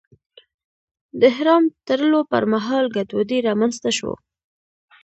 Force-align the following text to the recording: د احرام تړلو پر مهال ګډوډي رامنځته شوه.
د 1.19 1.21
احرام 1.33 1.63
تړلو 1.87 2.19
پر 2.31 2.43
مهال 2.53 2.85
ګډوډي 2.95 3.39
رامنځته 3.47 3.89
شوه. 3.97 4.15